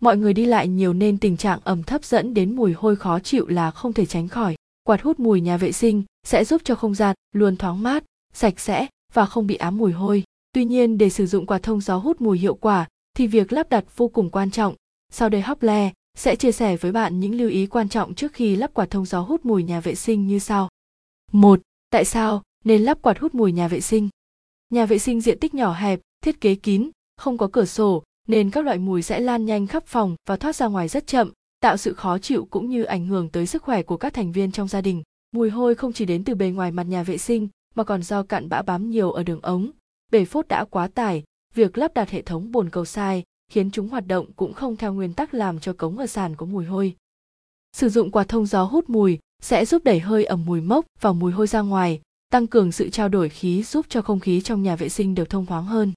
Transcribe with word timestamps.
mọi 0.00 0.16
người 0.16 0.32
đi 0.34 0.44
lại 0.44 0.68
nhiều 0.68 0.92
nên 0.92 1.18
tình 1.18 1.36
trạng 1.36 1.60
ẩm 1.64 1.82
thấp 1.82 2.04
dẫn 2.04 2.34
đến 2.34 2.56
mùi 2.56 2.72
hôi 2.72 2.96
khó 2.96 3.18
chịu 3.18 3.46
là 3.46 3.70
không 3.70 3.92
thể 3.92 4.06
tránh 4.06 4.28
khỏi 4.28 4.56
quạt 4.82 5.02
hút 5.02 5.20
mùi 5.20 5.40
nhà 5.40 5.56
vệ 5.56 5.72
sinh 5.72 6.02
sẽ 6.26 6.44
giúp 6.44 6.60
cho 6.64 6.74
không 6.74 6.94
gian 6.94 7.16
luôn 7.32 7.56
thoáng 7.56 7.82
mát 7.82 8.04
sạch 8.32 8.60
sẽ 8.60 8.86
và 9.12 9.26
không 9.26 9.46
bị 9.46 9.54
ám 9.54 9.78
mùi 9.78 9.92
hôi 9.92 10.24
tuy 10.52 10.64
nhiên 10.64 10.98
để 10.98 11.10
sử 11.10 11.26
dụng 11.26 11.46
quạt 11.46 11.62
thông 11.62 11.80
gió 11.80 11.96
hút 11.96 12.20
mùi 12.20 12.38
hiệu 12.38 12.54
quả 12.54 12.88
thì 13.16 13.26
việc 13.26 13.52
lắp 13.52 13.68
đặt 13.70 13.84
vô 13.96 14.08
cùng 14.08 14.30
quan 14.30 14.50
trọng 14.50 14.74
sau 15.12 15.28
đây 15.28 15.40
hóc 15.40 15.62
le 15.62 15.92
sẽ 16.14 16.36
chia 16.36 16.52
sẻ 16.52 16.76
với 16.76 16.92
bạn 16.92 17.20
những 17.20 17.34
lưu 17.34 17.50
ý 17.50 17.66
quan 17.66 17.88
trọng 17.88 18.14
trước 18.14 18.32
khi 18.32 18.56
lắp 18.56 18.74
quạt 18.74 18.90
thông 18.90 19.06
gió 19.06 19.20
hút 19.20 19.44
mùi 19.44 19.62
nhà 19.62 19.80
vệ 19.80 19.94
sinh 19.94 20.26
như 20.26 20.38
sau. 20.38 20.68
Một, 21.32 21.60
Tại 21.90 22.04
sao 22.04 22.42
nên 22.64 22.82
lắp 22.82 23.02
quạt 23.02 23.18
hút 23.18 23.34
mùi 23.34 23.52
nhà 23.52 23.68
vệ 23.68 23.80
sinh? 23.80 24.08
Nhà 24.70 24.86
vệ 24.86 24.98
sinh 24.98 25.20
diện 25.20 25.38
tích 25.38 25.54
nhỏ 25.54 25.72
hẹp, 25.72 26.00
thiết 26.24 26.40
kế 26.40 26.54
kín, 26.54 26.90
không 27.16 27.38
có 27.38 27.48
cửa 27.52 27.64
sổ, 27.64 28.02
nên 28.30 28.50
các 28.50 28.64
loại 28.64 28.78
mùi 28.78 29.02
sẽ 29.02 29.20
lan 29.20 29.44
nhanh 29.44 29.66
khắp 29.66 29.86
phòng 29.86 30.16
và 30.28 30.36
thoát 30.36 30.56
ra 30.56 30.66
ngoài 30.66 30.88
rất 30.88 31.06
chậm, 31.06 31.32
tạo 31.60 31.76
sự 31.76 31.94
khó 31.94 32.18
chịu 32.18 32.48
cũng 32.50 32.70
như 32.70 32.82
ảnh 32.82 33.06
hưởng 33.06 33.28
tới 33.28 33.46
sức 33.46 33.62
khỏe 33.62 33.82
của 33.82 33.96
các 33.96 34.14
thành 34.14 34.32
viên 34.32 34.52
trong 34.52 34.68
gia 34.68 34.80
đình. 34.80 35.02
Mùi 35.32 35.50
hôi 35.50 35.74
không 35.74 35.92
chỉ 35.92 36.04
đến 36.04 36.24
từ 36.24 36.34
bề 36.34 36.50
ngoài 36.50 36.70
mặt 36.70 36.82
nhà 36.82 37.02
vệ 37.02 37.18
sinh 37.18 37.48
mà 37.74 37.84
còn 37.84 38.02
do 38.02 38.22
cặn 38.22 38.48
bã 38.48 38.62
bám 38.62 38.90
nhiều 38.90 39.12
ở 39.12 39.22
đường 39.22 39.40
ống, 39.42 39.70
bể 40.12 40.24
phốt 40.24 40.48
đã 40.48 40.64
quá 40.64 40.88
tải, 40.88 41.24
việc 41.54 41.78
lắp 41.78 41.94
đặt 41.94 42.10
hệ 42.10 42.22
thống 42.22 42.52
bồn 42.52 42.70
cầu 42.70 42.84
sai 42.84 43.24
khiến 43.50 43.70
chúng 43.70 43.88
hoạt 43.88 44.06
động 44.06 44.32
cũng 44.32 44.52
không 44.52 44.76
theo 44.76 44.92
nguyên 44.92 45.12
tắc 45.12 45.34
làm 45.34 45.60
cho 45.60 45.72
cống 45.72 45.98
ở 45.98 46.06
sàn 46.06 46.36
có 46.36 46.46
mùi 46.46 46.64
hôi. 46.64 46.96
Sử 47.72 47.88
dụng 47.88 48.10
quạt 48.10 48.28
thông 48.28 48.46
gió 48.46 48.64
hút 48.64 48.90
mùi 48.90 49.18
sẽ 49.42 49.64
giúp 49.64 49.84
đẩy 49.84 50.00
hơi 50.00 50.24
ẩm 50.24 50.44
mùi 50.46 50.60
mốc 50.60 50.86
và 51.00 51.12
mùi 51.12 51.32
hôi 51.32 51.46
ra 51.46 51.60
ngoài, 51.60 52.00
tăng 52.32 52.46
cường 52.46 52.72
sự 52.72 52.90
trao 52.90 53.08
đổi 53.08 53.28
khí 53.28 53.62
giúp 53.62 53.86
cho 53.88 54.02
không 54.02 54.20
khí 54.20 54.40
trong 54.40 54.62
nhà 54.62 54.76
vệ 54.76 54.88
sinh 54.88 55.14
được 55.14 55.30
thông 55.30 55.46
thoáng 55.46 55.64
hơn. 55.64 55.92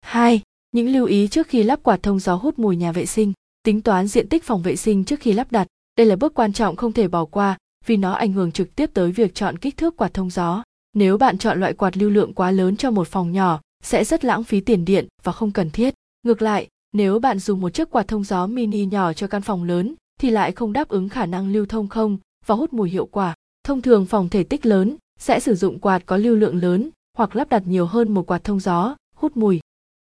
2. 0.00 0.42
Những 0.72 0.88
lưu 0.88 1.06
ý 1.06 1.28
trước 1.28 1.48
khi 1.48 1.62
lắp 1.62 1.82
quạt 1.82 2.02
thông 2.02 2.18
gió 2.18 2.34
hút 2.34 2.58
mùi 2.58 2.76
nhà 2.76 2.92
vệ 2.92 3.06
sinh. 3.06 3.32
Tính 3.62 3.80
toán 3.80 4.06
diện 4.06 4.28
tích 4.28 4.44
phòng 4.44 4.62
vệ 4.62 4.76
sinh 4.76 5.04
trước 5.04 5.20
khi 5.20 5.32
lắp 5.32 5.52
đặt. 5.52 5.66
Đây 5.96 6.06
là 6.06 6.16
bước 6.16 6.34
quan 6.34 6.52
trọng 6.52 6.76
không 6.76 6.92
thể 6.92 7.08
bỏ 7.08 7.24
qua 7.24 7.58
vì 7.86 7.96
nó 7.96 8.12
ảnh 8.12 8.32
hưởng 8.32 8.52
trực 8.52 8.76
tiếp 8.76 8.90
tới 8.94 9.12
việc 9.12 9.34
chọn 9.34 9.58
kích 9.58 9.76
thước 9.76 9.96
quạt 9.96 10.14
thông 10.14 10.30
gió. 10.30 10.62
Nếu 10.94 11.18
bạn 11.18 11.38
chọn 11.38 11.60
loại 11.60 11.72
quạt 11.72 11.96
lưu 11.96 12.10
lượng 12.10 12.34
quá 12.34 12.50
lớn 12.50 12.76
cho 12.76 12.90
một 12.90 13.08
phòng 13.08 13.32
nhỏ, 13.32 13.60
sẽ 13.82 14.04
rất 14.04 14.24
lãng 14.24 14.44
phí 14.44 14.60
tiền 14.60 14.84
điện 14.84 15.06
và 15.22 15.32
không 15.32 15.50
cần 15.50 15.70
thiết. 15.70 15.94
Ngược 16.22 16.42
lại, 16.42 16.68
nếu 16.92 17.18
bạn 17.18 17.38
dùng 17.38 17.60
một 17.60 17.70
chiếc 17.70 17.90
quạt 17.90 18.08
thông 18.08 18.24
gió 18.24 18.46
mini 18.46 18.86
nhỏ 18.86 19.12
cho 19.12 19.26
căn 19.26 19.42
phòng 19.42 19.64
lớn 19.64 19.94
thì 20.20 20.30
lại 20.30 20.52
không 20.52 20.72
đáp 20.72 20.88
ứng 20.88 21.08
khả 21.08 21.26
năng 21.26 21.52
lưu 21.52 21.66
thông 21.66 21.88
không 21.88 22.18
và 22.46 22.54
hút 22.54 22.72
mùi 22.72 22.90
hiệu 22.90 23.06
quả. 23.06 23.34
Thông 23.64 23.82
thường 23.82 24.06
phòng 24.06 24.28
thể 24.28 24.44
tích 24.44 24.66
lớn 24.66 24.96
sẽ 25.20 25.40
sử 25.40 25.54
dụng 25.54 25.78
quạt 25.78 26.02
có 26.06 26.16
lưu 26.16 26.36
lượng 26.36 26.56
lớn 26.56 26.90
hoặc 27.16 27.36
lắp 27.36 27.48
đặt 27.48 27.62
nhiều 27.66 27.86
hơn 27.86 28.14
một 28.14 28.26
quạt 28.26 28.44
thông 28.44 28.60
gió, 28.60 28.96
hút 29.14 29.36
mùi. 29.36 29.60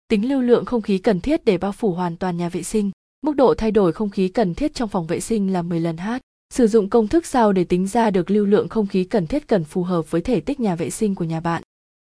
Tính 0.09 0.29
lưu 0.29 0.41
lượng 0.41 0.65
không 0.65 0.81
khí 0.81 0.97
cần 0.97 1.19
thiết 1.19 1.45
để 1.45 1.57
bao 1.57 1.71
phủ 1.71 1.91
hoàn 1.91 2.17
toàn 2.17 2.37
nhà 2.37 2.49
vệ 2.49 2.63
sinh. 2.63 2.91
Mức 3.21 3.35
độ 3.35 3.53
thay 3.53 3.71
đổi 3.71 3.93
không 3.93 4.09
khí 4.09 4.27
cần 4.27 4.55
thiết 4.55 4.73
trong 4.73 4.89
phòng 4.89 5.07
vệ 5.07 5.19
sinh 5.19 5.53
là 5.53 5.61
10 5.61 5.79
lần 5.79 5.97
H. 5.97 6.09
Sử 6.53 6.67
dụng 6.67 6.89
công 6.89 7.07
thức 7.07 7.25
sau 7.25 7.53
để 7.53 7.63
tính 7.63 7.87
ra 7.87 8.09
được 8.09 8.31
lưu 8.31 8.45
lượng 8.45 8.67
không 8.67 8.87
khí 8.87 9.03
cần 9.03 9.27
thiết 9.27 9.47
cần 9.47 9.63
phù 9.63 9.83
hợp 9.83 10.11
với 10.11 10.21
thể 10.21 10.39
tích 10.39 10.59
nhà 10.59 10.75
vệ 10.75 10.89
sinh 10.89 11.15
của 11.15 11.23
nhà 11.23 11.39
bạn. 11.39 11.63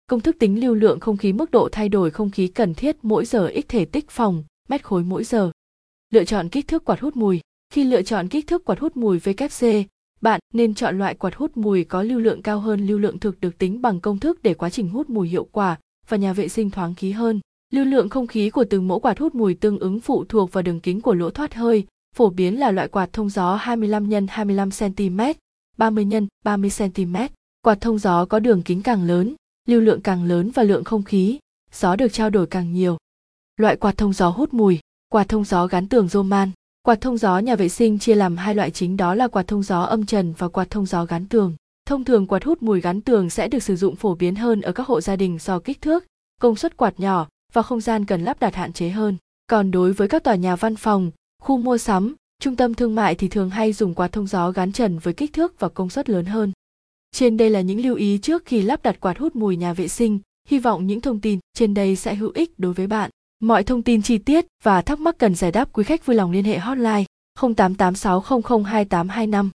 Công 0.08 0.22
thức 0.22 0.36
tính 0.40 0.60
lưu 0.60 0.76
lượng 0.76 1.00
không 1.00 1.18
khí 1.18 1.34
mức 1.34 1.52
độ 1.52 1.70
thay 1.72 1.90
đổi 1.90 2.12
không 2.12 2.30
khí 2.30 2.48
cần 2.48 2.74
thiết 2.74 2.98
mỗi 3.02 3.26
giờ 3.26 3.52
x 3.56 3.68
thể 3.68 3.86
tích 3.86 4.10
phòng, 4.10 4.44
mét 4.70 4.84
khối 4.84 5.04
mỗi 5.04 5.24
giờ. 5.24 5.52
Lựa 6.14 6.24
chọn 6.24 6.50
kích 6.50 6.68
thước 6.68 6.86
quạt 6.86 7.00
hút 7.00 7.16
mùi. 7.16 7.40
Khi 7.74 7.84
lựa 7.84 8.02
chọn 8.02 8.28
kích 8.28 8.48
thước 8.48 8.66
quạt 8.66 8.80
hút 8.80 8.98
mùi 8.98 9.20
VKC, 9.20 9.66
bạn 10.22 10.40
nên 10.54 10.74
chọn 10.74 10.98
loại 11.00 11.16
quạt 11.16 11.36
hút 11.36 11.58
mùi 11.58 11.84
có 11.84 12.04
lưu 12.04 12.20
lượng 12.20 12.42
cao 12.42 12.60
hơn 12.60 12.88
lưu 12.88 13.00
lượng 13.00 13.20
thực 13.20 13.42
được 13.42 13.58
tính 13.58 13.82
bằng 13.82 14.00
công 14.00 14.20
thức 14.20 14.44
để 14.44 14.54
quá 14.54 14.70
trình 14.70 14.90
hút 14.90 15.10
mùi 15.10 15.28
hiệu 15.30 15.48
quả 15.52 15.78
và 16.08 16.18
nhà 16.18 16.34
vệ 16.34 16.50
sinh 16.50 16.70
thoáng 16.70 16.96
khí 16.96 17.12
hơn. 17.12 17.40
Lưu 17.74 17.86
lượng 17.86 18.10
không 18.10 18.28
khí 18.28 18.50
của 18.50 18.66
từng 18.70 18.88
mẫu 18.88 19.00
quạt 19.00 19.20
hút 19.20 19.36
mùi 19.36 19.54
tương 19.54 19.80
ứng 19.80 20.00
phụ 20.00 20.26
thuộc 20.30 20.52
vào 20.52 20.62
đường 20.62 20.80
kính 20.80 21.02
của 21.02 21.14
lỗ 21.14 21.30
thoát 21.30 21.54
hơi, 21.54 21.86
phổ 22.16 22.30
biến 22.30 22.60
là 22.60 22.72
loại 22.72 22.88
quạt 22.88 23.14
thông 23.14 23.30
gió 23.30 23.56
25 23.56 24.10
x 24.10 24.14
25 24.30 24.70
cm, 24.72 25.20
30 25.78 26.08
x 26.12 26.16
30 26.44 26.72
cm. 26.78 27.16
Quạt 27.62 27.82
thông 27.82 28.00
gió 28.00 28.26
có 28.26 28.40
đường 28.40 28.62
kính 28.62 28.82
càng 28.82 29.04
lớn, 29.04 29.36
lưu 29.68 29.82
lượng 29.82 30.02
càng 30.02 30.24
lớn 30.24 30.52
và 30.52 30.64
lượng 30.64 30.84
không 30.84 31.04
khí, 31.04 31.40
gió 31.72 31.96
được 31.96 32.14
trao 32.14 32.30
đổi 32.30 32.48
càng 32.48 32.74
nhiều. 32.74 32.98
Loại 33.58 33.76
quạt 33.76 33.98
thông 33.98 34.14
gió 34.14 34.30
hút 34.30 34.54
mùi, 34.54 34.80
quạt 35.10 35.30
thông 35.30 35.44
gió 35.44 35.68
gắn 35.68 35.88
tường 35.88 36.08
Roman. 36.08 36.52
Quạt 36.82 37.02
thông 37.02 37.18
gió 37.18 37.40
nhà 37.40 37.56
vệ 37.56 37.70
sinh 37.70 38.00
chia 38.00 38.16
làm 38.16 38.38
hai 38.38 38.56
loại 38.56 38.72
chính 38.72 38.98
đó 38.98 39.16
là 39.16 39.28
quạt 39.28 39.48
thông 39.48 39.64
gió 39.64 39.82
âm 39.82 40.06
trần 40.06 40.34
và 40.38 40.48
quạt 40.48 40.70
thông 40.70 40.86
gió 40.86 41.06
gắn 41.06 41.28
tường. 41.28 41.56
Thông 41.86 42.04
thường 42.04 42.28
quạt 42.28 42.44
hút 42.44 42.64
mùi 42.64 42.82
gắn 42.82 43.02
tường 43.02 43.30
sẽ 43.30 43.48
được 43.48 43.64
sử 43.64 43.76
dụng 43.76 43.96
phổ 43.96 44.16
biến 44.16 44.36
hơn 44.36 44.62
ở 44.62 44.72
các 44.72 44.88
hộ 44.88 45.02
gia 45.02 45.16
đình 45.16 45.38
do 45.40 45.60
kích 45.60 45.82
thước, 45.82 46.06
công 46.42 46.56
suất 46.56 46.78
quạt 46.78 47.00
nhỏ 47.00 47.28
và 47.54 47.62
không 47.62 47.82
gian 47.82 48.06
cần 48.06 48.24
lắp 48.24 48.40
đặt 48.40 48.56
hạn 48.56 48.74
chế 48.74 48.90
hơn. 48.90 49.18
Còn 49.48 49.72
đối 49.72 49.94
với 49.94 50.08
các 50.08 50.24
tòa 50.24 50.36
nhà 50.36 50.56
văn 50.56 50.76
phòng, 50.76 51.12
khu 51.42 51.58
mua 51.58 51.78
sắm, 51.78 52.16
trung 52.40 52.56
tâm 52.56 52.74
thương 52.74 52.96
mại 52.96 53.16
thì 53.16 53.28
thường 53.28 53.50
hay 53.50 53.74
dùng 53.74 53.94
quạt 53.94 54.12
thông 54.12 54.28
gió 54.28 54.52
gắn 54.52 54.72
trần 54.72 55.00
với 55.00 55.14
kích 55.14 55.34
thước 55.34 55.60
và 55.60 55.70
công 55.70 55.90
suất 55.90 56.10
lớn 56.10 56.26
hơn. 56.26 56.52
Trên 57.12 57.38
đây 57.38 57.50
là 57.50 57.62
những 57.62 57.86
lưu 57.86 57.96
ý 57.96 58.18
trước 58.18 58.46
khi 58.46 58.62
lắp 58.62 58.84
đặt 58.84 59.00
quạt 59.00 59.18
hút 59.18 59.36
mùi 59.36 59.56
nhà 59.56 59.74
vệ 59.74 59.88
sinh, 59.88 60.20
hy 60.50 60.60
vọng 60.60 60.88
những 60.88 61.02
thông 61.02 61.20
tin 61.20 61.40
trên 61.54 61.74
đây 61.74 61.96
sẽ 61.96 62.16
hữu 62.16 62.32
ích 62.36 62.60
đối 62.60 62.74
với 62.74 62.88
bạn. 62.88 63.10
Mọi 63.40 63.64
thông 63.64 63.82
tin 63.82 64.02
chi 64.02 64.18
tiết 64.18 64.46
và 64.64 64.82
thắc 64.82 65.00
mắc 65.00 65.16
cần 65.18 65.36
giải 65.36 65.52
đáp 65.52 65.70
quý 65.74 65.84
khách 65.84 66.06
vui 66.06 66.16
lòng 66.16 66.32
liên 66.32 66.44
hệ 66.44 66.58
hotline 66.58 67.04
0886002825. 67.40 69.50